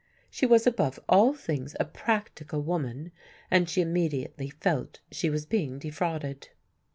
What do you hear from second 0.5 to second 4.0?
above all things a practical woman, and she